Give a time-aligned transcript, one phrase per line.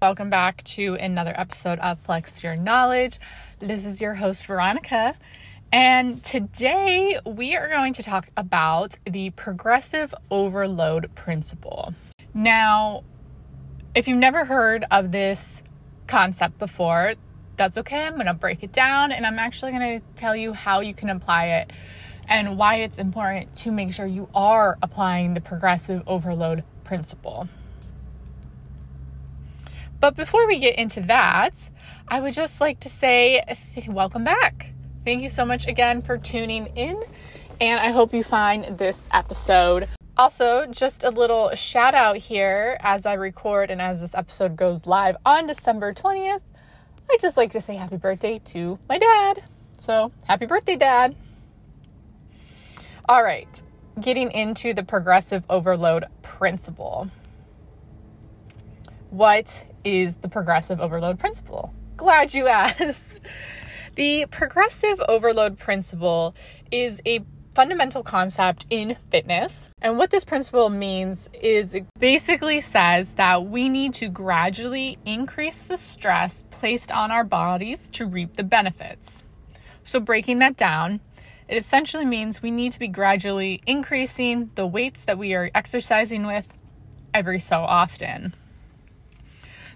[0.00, 3.18] Welcome back to another episode of Flex Your Knowledge.
[3.58, 5.16] This is your host, Veronica.
[5.72, 11.94] And today we are going to talk about the progressive overload principle.
[12.32, 13.02] Now,
[13.92, 15.64] if you've never heard of this
[16.06, 17.14] concept before,
[17.56, 18.06] that's okay.
[18.06, 20.94] I'm going to break it down and I'm actually going to tell you how you
[20.94, 21.72] can apply it
[22.28, 27.48] and why it's important to make sure you are applying the progressive overload principle.
[30.00, 31.70] But before we get into that,
[32.06, 33.42] I would just like to say
[33.88, 34.72] welcome back.
[35.04, 37.02] Thank you so much again for tuning in,
[37.60, 39.88] and I hope you find this episode.
[40.16, 44.86] Also, just a little shout out here as I record and as this episode goes
[44.86, 46.42] live on December 20th.
[47.10, 49.42] I'd just like to say happy birthday to my dad.
[49.78, 51.16] So, happy birthday, dad.
[53.08, 53.62] All right,
[54.00, 57.10] getting into the progressive overload principle.
[59.10, 61.72] What is the progressive overload principle?
[61.96, 63.20] Glad you asked.
[63.94, 66.34] The progressive overload principle
[66.70, 69.68] is a fundamental concept in fitness.
[69.80, 75.62] And what this principle means is it basically says that we need to gradually increase
[75.62, 79.24] the stress placed on our bodies to reap the benefits.
[79.84, 81.00] So, breaking that down,
[81.48, 86.26] it essentially means we need to be gradually increasing the weights that we are exercising
[86.26, 86.46] with
[87.14, 88.34] every so often.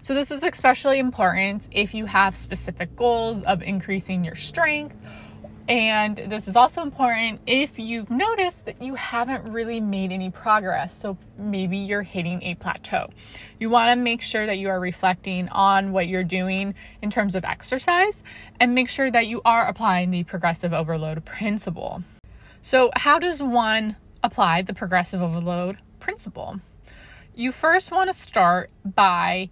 [0.03, 4.97] So, this is especially important if you have specific goals of increasing your strength.
[5.69, 10.93] And this is also important if you've noticed that you haven't really made any progress.
[10.93, 13.11] So, maybe you're hitting a plateau.
[13.61, 17.33] You want to make sure that you are reflecting on what you're doing in terms
[17.33, 18.23] of exercise
[18.59, 22.03] and make sure that you are applying the progressive overload principle.
[22.61, 26.59] So, how does one apply the progressive overload principle?
[27.35, 29.49] You first want to start by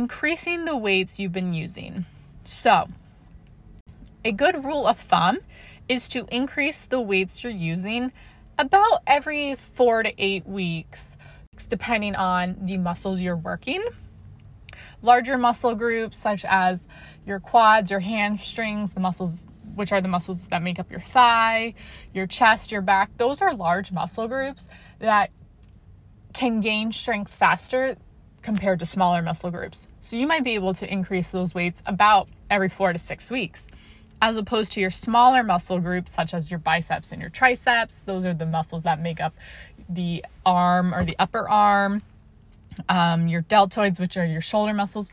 [0.00, 2.06] increasing the weights you've been using.
[2.46, 2.88] So,
[4.24, 5.40] a good rule of thumb
[5.90, 8.10] is to increase the weights you're using
[8.58, 11.18] about every four to eight weeks,
[11.68, 13.84] depending on the muscles you're working.
[15.02, 16.88] Larger muscle groups, such as
[17.26, 19.42] your quads, your hamstrings, the muscles,
[19.74, 21.74] which are the muscles that make up your thigh,
[22.14, 24.66] your chest, your back, those are large muscle groups
[24.98, 25.30] that
[26.32, 27.96] can gain strength faster
[28.42, 29.88] compared to smaller muscle groups.
[30.00, 33.68] So you might be able to increase those weights about every four to six weeks,
[34.22, 38.00] as opposed to your smaller muscle groups, such as your biceps and your triceps.
[38.06, 39.34] Those are the muscles that make up
[39.88, 42.02] the arm or the upper arm,
[42.88, 45.10] um, your deltoids, which are your shoulder muscles.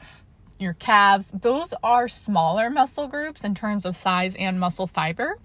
[0.60, 5.38] Your calves, those are smaller muscle groups in terms of size and muscle fiber.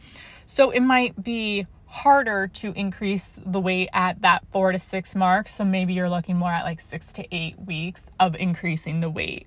[0.46, 5.46] So it might be harder to increase the weight at that four to six mark.
[5.46, 9.46] So maybe you're looking more at like six to eight weeks of increasing the weight.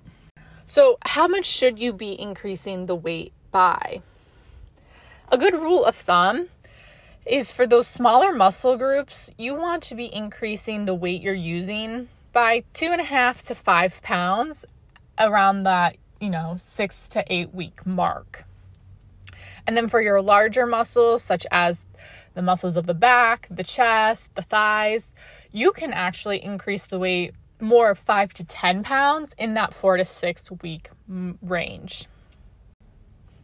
[0.64, 4.00] So, how much should you be increasing the weight by?
[5.28, 6.48] A good rule of thumb
[7.24, 12.08] is for those smaller muscle groups, you want to be increasing the weight you're using
[12.32, 14.64] by two and a half to five pounds
[15.18, 18.44] around that, you know, six to eight week mark.
[19.66, 21.80] And then for your larger muscles, such as
[22.36, 25.14] the muscles of the back, the chest, the thighs,
[25.52, 29.96] you can actually increase the weight more of five to 10 pounds in that four
[29.96, 32.04] to six week mm, range.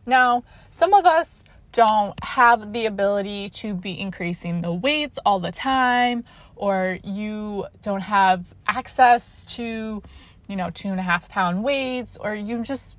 [0.04, 1.42] Now, some of us
[1.72, 6.24] don't have the ability to be increasing the weights all the time,
[6.54, 10.02] or you don't have access to,
[10.48, 12.96] you know, two and a half pound weights, or you just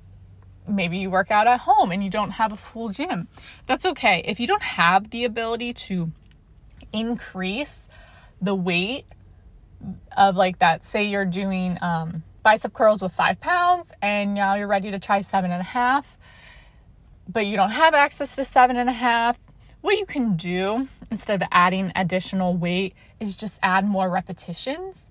[0.68, 3.28] maybe you work out at home and you don't have a full gym.
[3.66, 4.22] That's okay.
[4.24, 6.10] If you don't have the ability to
[6.92, 7.88] increase
[8.40, 9.04] the weight
[10.16, 14.68] of like that, say you're doing um, bicep curls with five pounds and now you're
[14.68, 16.16] ready to try seven and a half,
[17.28, 19.38] but you don't have access to seven and a half.
[19.80, 25.10] What you can do instead of adding additional weight is just add more repetitions,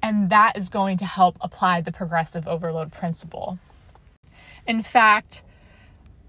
[0.00, 3.58] and that is going to help apply the progressive overload principle.
[4.66, 5.42] In fact,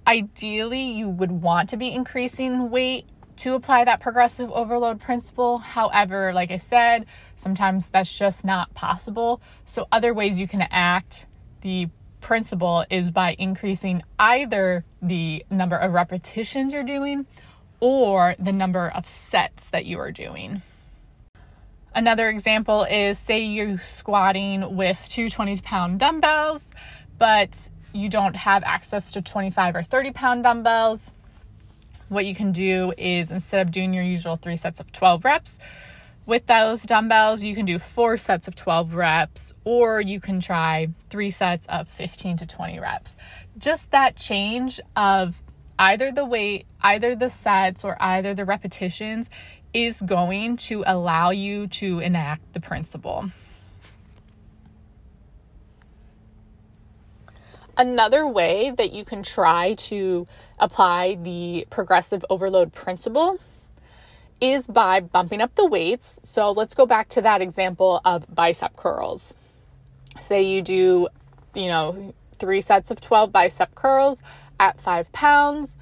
[0.08, 3.06] ideally, you would want to be increasing weight
[3.38, 5.58] to apply that progressive overload principle.
[5.58, 9.42] However, like I said, sometimes that's just not possible.
[9.66, 11.26] So, other ways you can act
[11.62, 11.90] the
[12.22, 17.26] principle is by increasing either the number of repetitions you're doing
[17.80, 20.62] or the number of sets that you are doing.
[21.96, 26.74] Another example is say you're squatting with two 20 pound dumbbells,
[27.20, 31.14] but you don't have access to 25 or 30 pound dumbbells,
[32.10, 35.60] what you can do is instead of doing your usual three sets of 12 reps,
[36.26, 40.88] With those dumbbells, you can do four sets of 12 reps, or you can try
[41.10, 43.18] three sets of 15 to 20 reps.
[43.58, 45.42] Just that change of
[45.78, 49.30] either the weight, either the sets, or either the repetitions
[49.74, 53.30] is going to allow you to enact the principle.
[57.78, 60.28] Another way that you can try to
[60.60, 63.40] apply the progressive overload principle
[64.40, 66.20] is by bumping up the weights.
[66.24, 69.34] So let's go back to that example of bicep curls.
[70.20, 71.08] Say you do,
[71.56, 74.22] you know, three sets of 12 bicep curls
[74.60, 75.78] at five pounds,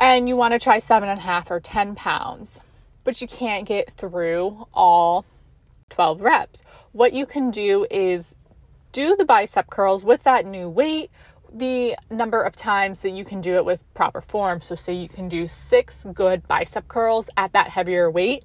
[0.00, 2.60] and you want to try seven and a half or 10 pounds,
[3.04, 5.24] but you can't get through all
[5.88, 6.64] 12 reps.
[6.92, 8.34] What you can do is
[8.98, 11.08] do the bicep curls with that new weight
[11.52, 14.60] the number of times that you can do it with proper form.
[14.60, 18.42] So, say you can do six good bicep curls at that heavier weight,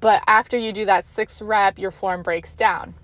[0.00, 2.94] but after you do that sixth rep, your form breaks down.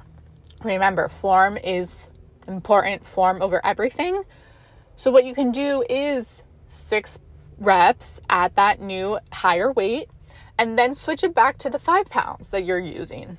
[0.65, 2.09] Remember, form is
[2.49, 4.23] important, form over everything.
[4.97, 7.19] So, what you can do is six
[7.59, 10.09] reps at that new higher weight
[10.57, 13.37] and then switch it back to the five pounds that you're using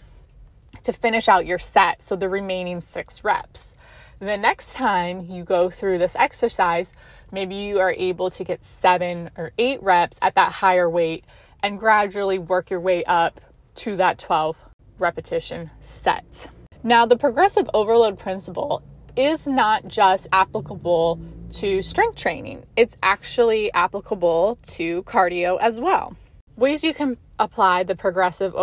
[0.84, 2.02] to finish out your set.
[2.02, 3.74] So, the remaining six reps.
[4.20, 6.94] The next time you go through this exercise,
[7.32, 11.26] maybe you are able to get seven or eight reps at that higher weight
[11.62, 13.42] and gradually work your way up
[13.76, 14.64] to that 12
[15.00, 16.50] repetition set.
[16.84, 18.82] Now, the progressive overload principle
[19.16, 21.20] is not just applicable
[21.54, 26.16] to strength training, it's actually applicable to cardio as well.
[26.56, 28.56] Ways you can apply the progressive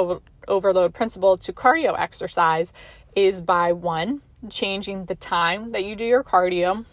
[0.49, 2.73] overload principle to cardio exercise
[3.15, 6.85] is by one, changing the time that you do your cardio.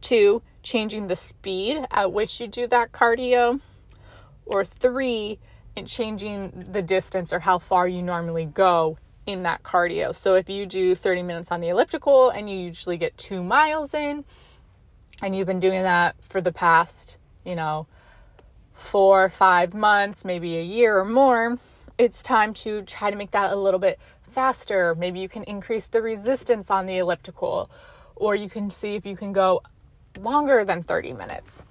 [0.00, 3.60] Two, changing the speed at which you do that cardio.
[4.46, 5.38] Or three,
[5.76, 10.14] and changing the distance or how far you normally go in that cardio.
[10.14, 13.94] So if you do 30 minutes on the elliptical and you usually get two miles
[13.94, 14.24] in,
[15.22, 17.86] and you've been doing that for the past, you know,
[18.72, 21.58] four, five months, maybe a year or more,
[21.98, 23.98] it's time to try to make that a little bit
[24.30, 24.94] faster.
[24.94, 27.70] Maybe you can increase the resistance on the elliptical,
[28.16, 29.62] or you can see if you can go
[30.18, 31.62] longer than 30 minutes.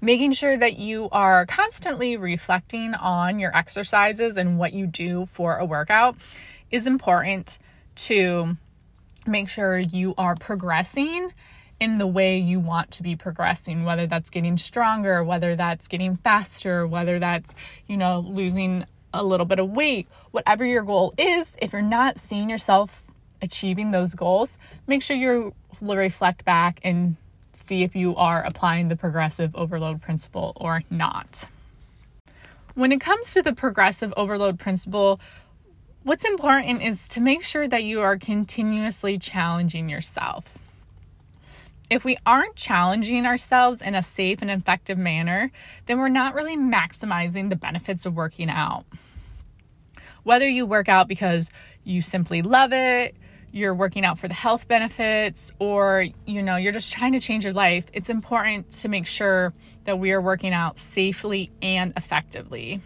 [0.00, 5.58] Making sure that you are constantly reflecting on your exercises and what you do for
[5.58, 6.16] a workout
[6.70, 7.58] is important
[7.94, 8.56] to
[9.26, 11.32] make sure you are progressing
[11.78, 16.16] in the way you want to be progressing, whether that's getting stronger, whether that's getting
[16.16, 17.54] faster, whether that's,
[17.86, 22.18] you know, losing a little bit of weight, whatever your goal is, if you're not
[22.18, 23.04] seeing yourself
[23.40, 27.16] achieving those goals, make sure you reflect back and
[27.52, 31.48] see if you are applying the progressive overload principle or not.
[32.74, 35.20] When it comes to the progressive overload principle,
[36.04, 40.44] what's important is to make sure that you are continuously challenging yourself.
[41.92, 45.52] If we aren't challenging ourselves in a safe and effective manner,
[45.84, 48.86] then we're not really maximizing the benefits of working out.
[50.22, 51.50] Whether you work out because
[51.84, 53.14] you simply love it,
[53.50, 57.44] you're working out for the health benefits, or you know, you're just trying to change
[57.44, 59.52] your life, it's important to make sure
[59.84, 62.80] that we are working out safely and effectively.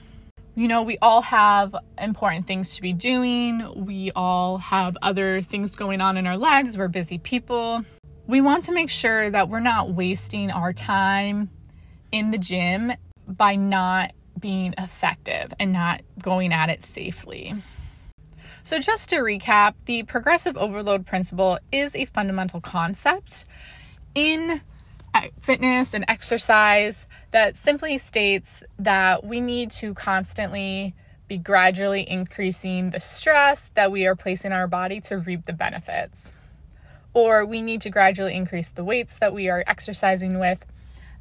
[0.56, 3.86] You know, we all have important things to be doing.
[3.86, 6.77] We all have other things going on in our lives.
[6.77, 7.84] We're busy people
[8.26, 11.48] we want to make sure that we're not wasting our time
[12.10, 12.92] in the gym
[13.26, 17.54] by not being effective and not going at it safely.
[18.64, 23.44] So, just to recap, the progressive overload principle is a fundamental concept
[24.14, 24.60] in
[25.14, 30.94] uh, fitness and exercise that simply states that we need to constantly
[31.28, 36.32] be gradually increasing the stress that we are placing our body to reap the benefits
[37.17, 40.67] or we need to gradually increase the weights that we are exercising with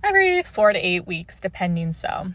[0.04, 2.34] every four to eight weeks, depending so.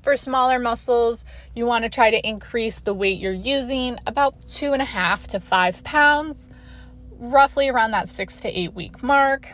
[0.00, 1.24] For smaller muscles,
[1.56, 5.26] you want to try to increase the weight you're using about two and a half
[5.28, 6.48] to five pounds,
[7.18, 9.48] roughly around that six to eight week mark,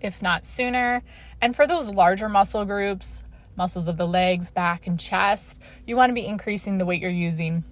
[0.00, 1.04] if not sooner.
[1.40, 3.22] And for those larger muscle groups,
[3.54, 7.12] muscles of the legs, back, and chest, you want to be increasing the weight you're
[7.12, 7.62] using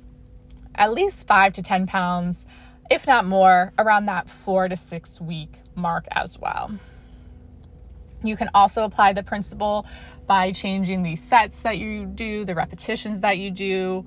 [0.76, 2.46] at least five to 10 pounds
[2.90, 6.72] if not more, around that four to six week mark as well.
[8.24, 9.86] You can also apply the principle
[10.26, 14.06] by changing the sets that you do, the repetitions that you do,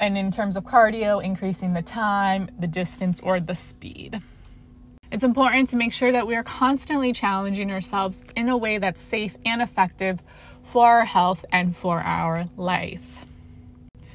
[0.00, 4.20] and in terms of cardio, increasing the time, the distance, or the speed.
[5.10, 9.02] It's important to make sure that we are constantly challenging ourselves in a way that's
[9.02, 10.22] safe and effective
[10.62, 13.26] for our health and for our life.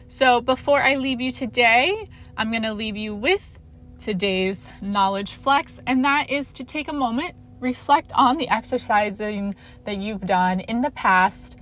[0.08, 3.58] So, before I leave you today, I'm going to leave you with
[3.98, 9.98] today's knowledge flex, and that is to take a moment, reflect on the exercising that
[9.98, 11.58] you've done in the past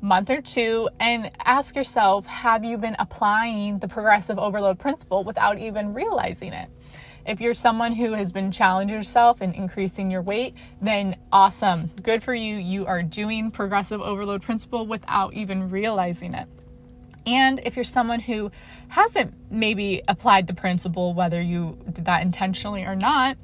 [0.00, 5.58] month or two, and ask yourself have you been applying the progressive overload principle without
[5.58, 6.70] even realizing it?
[7.26, 11.90] If you're someone who has been challenging yourself and increasing your weight, then awesome.
[12.02, 12.56] Good for you.
[12.56, 16.48] You are doing progressive overload principle without even realizing it.
[17.26, 18.50] And if you're someone who
[18.88, 23.36] hasn't maybe applied the principle, whether you did that intentionally or not,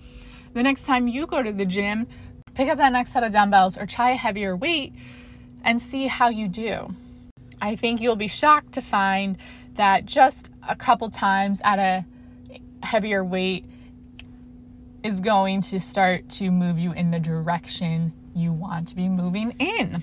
[0.53, 2.07] the next time you go to the gym,
[2.55, 4.93] pick up that next set of dumbbells or try a heavier weight
[5.65, 6.95] and see how you do.
[7.63, 9.39] I think you'll be shocked to find
[9.77, 12.05] that just a couple times at a
[12.83, 13.65] heavier weight
[15.03, 19.55] is going to start to move you in the direction you want to be moving
[19.59, 20.03] in.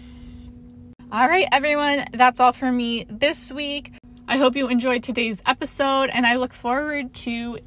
[1.09, 3.93] All right, everyone, that's all for me this week.
[4.27, 7.59] I hope you enjoyed today's episode, and I look forward to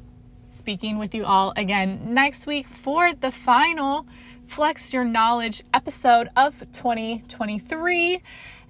[0.51, 4.05] speaking with you all again next week for the final
[4.45, 8.21] Flex Your Knowledge episode of 2023.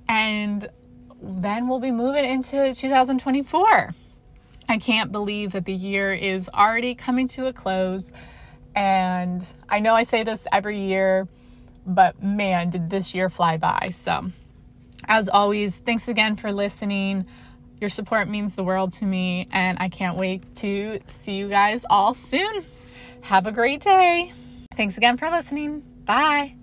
[0.07, 0.69] And
[1.21, 3.93] then we'll be moving into 2024.
[4.69, 8.13] I can't believe that the year is already coming to a close.
[8.73, 11.27] And I know I say this every year,
[11.85, 13.89] but man, did this year fly by.
[13.91, 14.31] So,
[15.11, 17.25] as always, thanks again for listening.
[17.81, 21.85] Your support means the world to me, and I can't wait to see you guys
[21.89, 22.63] all soon.
[23.19, 24.31] Have a great day.
[24.77, 25.83] Thanks again for listening.
[26.05, 26.60] Bye.